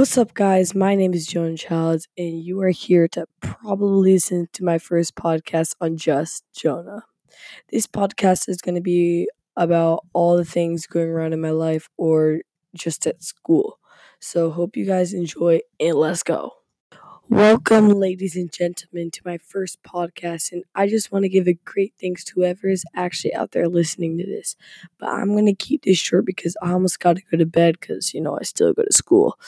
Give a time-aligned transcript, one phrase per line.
[0.00, 0.74] What's up, guys?
[0.74, 5.14] My name is Joan Childs, and you are here to probably listen to my first
[5.14, 7.04] podcast on Just Jonah.
[7.70, 9.28] This podcast is going to be
[9.58, 12.40] about all the things going around in my life or
[12.74, 13.78] just at school.
[14.20, 16.54] So, hope you guys enjoy, and let's go.
[17.30, 20.50] Welcome, ladies and gentlemen, to my first podcast.
[20.50, 23.68] And I just want to give a great thanks to whoever is actually out there
[23.68, 24.56] listening to this.
[24.98, 27.76] But I'm going to keep this short because I almost got to go to bed
[27.78, 29.38] because, you know, I still go to school.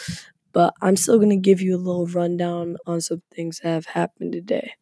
[0.52, 3.86] But I'm still going to give you a little rundown on some things that have
[3.86, 4.72] happened today.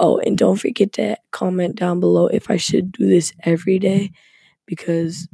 [0.00, 4.10] Oh, and don't forget to comment down below if I should do this every day
[4.66, 5.28] because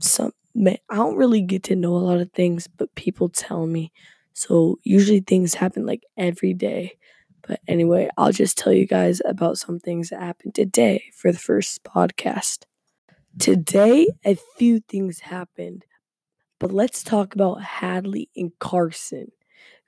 [0.00, 3.66] some man, I don't really get to know a lot of things, but people tell
[3.66, 3.92] me.
[4.34, 6.98] So usually things happen like every day.
[7.46, 11.38] But anyway, I'll just tell you guys about some things that happened today for the
[11.38, 12.64] first podcast.
[13.38, 15.84] Today, a few things happened,
[16.58, 19.30] but let's talk about Hadley and Carson.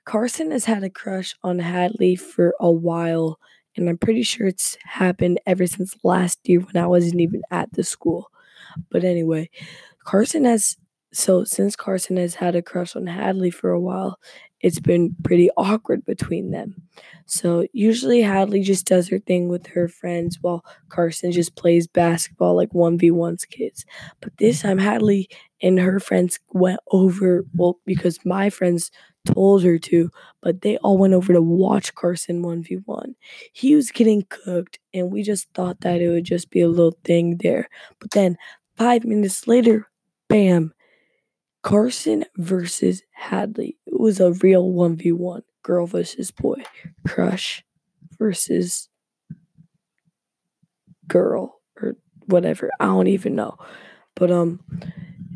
[0.05, 3.39] Carson has had a crush on Hadley for a while,
[3.75, 7.71] and I'm pretty sure it's happened ever since last year when I wasn't even at
[7.73, 8.31] the school.
[8.89, 9.49] But anyway,
[10.05, 10.77] Carson has
[11.13, 14.19] so since Carson has had a crush on Hadley for a while,
[14.61, 16.75] it's been pretty awkward between them.
[17.25, 22.55] So usually Hadley just does her thing with her friends while Carson just plays basketball
[22.55, 23.85] like 1v1's kids.
[24.21, 25.29] But this time Hadley
[25.61, 28.91] and her friends went over well because my friends
[29.25, 30.09] told her to,
[30.41, 33.13] but they all went over to watch Carson 1v1.
[33.53, 36.97] He was getting cooked and we just thought that it would just be a little
[37.03, 37.67] thing there.
[37.99, 38.37] But then
[38.77, 39.87] 5 minutes later,
[40.27, 40.73] bam,
[41.63, 43.77] Carson versus Hadley.
[43.85, 45.41] It was a real 1v1.
[45.63, 46.63] Girl versus boy.
[47.07, 47.63] Crush
[48.17, 48.89] versus
[51.07, 51.95] girl or
[52.25, 52.71] whatever.
[52.79, 53.57] I don't even know.
[54.15, 54.59] But um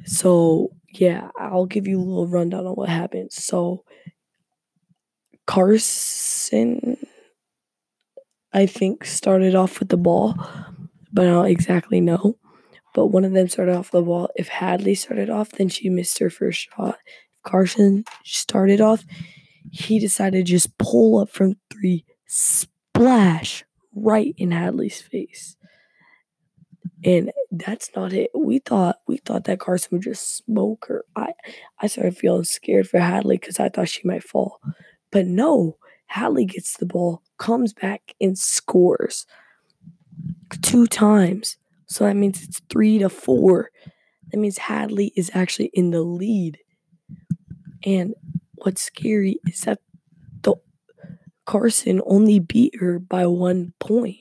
[0.06, 3.32] so yeah, I'll give you a little rundown on what happened.
[3.32, 3.84] So
[5.46, 6.98] Carson
[8.54, 10.36] I think started off with the ball,
[11.12, 12.38] but I don't exactly know
[12.96, 14.30] but one of them started off the ball.
[14.38, 16.98] If Hadley started off, then she missed her first shot.
[17.36, 19.04] If Carson started off,
[19.70, 25.58] he decided to just pull up from three, splash right in Hadley's face.
[27.04, 28.32] And that's not it.
[28.34, 31.04] We thought we thought that Carson would just smoke her.
[31.18, 31.34] I
[31.80, 34.62] I started feeling scared for Hadley because I thought she might fall.
[35.12, 35.78] But no,
[36.08, 39.28] Hadley gets the ball, comes back and scores
[40.62, 41.58] two times.
[41.88, 43.70] So that means it's three to four.
[44.32, 46.60] That means Hadley is actually in the lead.
[47.86, 48.16] And
[48.56, 49.80] what's scary is that
[50.42, 50.56] the
[51.46, 54.18] Carson only beat her by one point.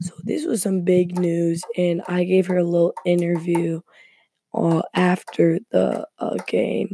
[0.00, 3.80] So this was some big news, and I gave her a little interview
[4.54, 6.90] uh, after the uh, game.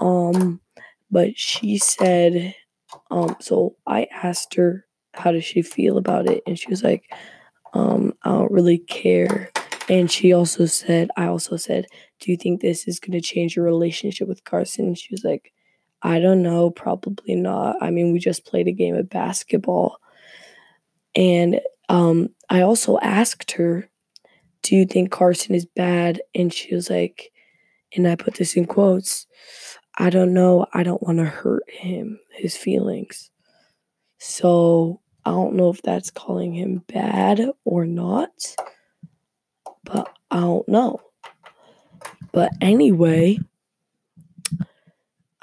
[0.00, 0.60] Um,
[1.10, 2.54] but she said,
[3.10, 7.04] um, so I asked her how does she feel about it, and she was like,
[7.74, 9.50] um, I don't really care.
[9.88, 11.86] And she also said, I also said,
[12.20, 14.86] Do you think this is going to change your relationship with Carson?
[14.86, 15.52] And she was like,
[16.02, 17.76] I don't know, probably not.
[17.80, 19.98] I mean, we just played a game of basketball.
[21.14, 23.88] And um, I also asked her,
[24.62, 26.20] Do you think Carson is bad?
[26.34, 27.32] And she was like,
[27.94, 29.26] and I put this in quotes,
[29.98, 30.66] I don't know.
[30.72, 33.30] I don't want to hurt him, his feelings.
[34.18, 38.30] So I don't know if that's calling him bad or not,
[39.84, 41.00] but I don't know.
[42.32, 43.38] But anyway,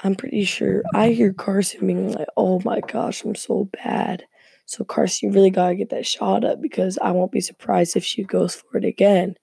[0.00, 4.24] I'm pretty sure I hear Carson being like, oh my gosh, I'm so bad.
[4.66, 7.96] So, Carson, you really got to get that shot up because I won't be surprised
[7.96, 9.36] if she goes for it again,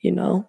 [0.00, 0.48] you know?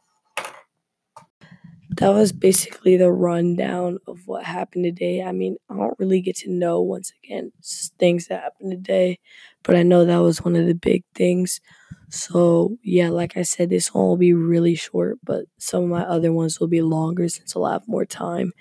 [1.99, 5.23] That was basically the rundown of what happened today.
[5.23, 7.51] I mean, I don't really get to know once again
[7.99, 9.19] things that happened today,
[9.63, 11.61] but I know that was one of the big things.
[12.09, 16.03] So, yeah, like I said, this one will be really short, but some of my
[16.03, 18.53] other ones will be longer since I'll have more time.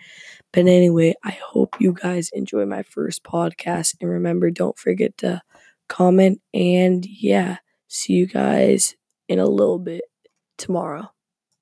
[0.53, 3.97] But anyway, I hope you guys enjoy my first podcast.
[4.01, 5.43] And remember, don't forget to
[5.89, 6.41] comment.
[6.55, 7.59] And yeah,
[7.89, 8.97] see you guys
[9.29, 10.03] in a little bit
[10.59, 11.11] tomorrow.